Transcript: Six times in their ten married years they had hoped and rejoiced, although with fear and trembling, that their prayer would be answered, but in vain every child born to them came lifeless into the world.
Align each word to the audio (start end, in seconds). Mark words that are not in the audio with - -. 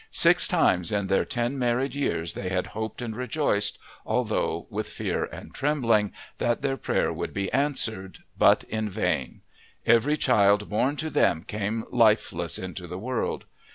Six 0.09 0.47
times 0.47 0.91
in 0.91 1.05
their 1.05 1.25
ten 1.25 1.59
married 1.59 1.93
years 1.93 2.33
they 2.33 2.49
had 2.49 2.65
hoped 2.73 3.03
and 3.03 3.15
rejoiced, 3.15 3.77
although 4.03 4.65
with 4.71 4.89
fear 4.89 5.25
and 5.25 5.53
trembling, 5.53 6.11
that 6.39 6.63
their 6.63 6.75
prayer 6.75 7.13
would 7.13 7.35
be 7.35 7.51
answered, 7.53 8.23
but 8.35 8.63
in 8.63 8.89
vain 8.89 9.41
every 9.85 10.17
child 10.17 10.69
born 10.69 10.95
to 10.95 11.11
them 11.11 11.43
came 11.43 11.85
lifeless 11.91 12.57
into 12.57 12.87
the 12.87 12.97
world. 12.97 13.45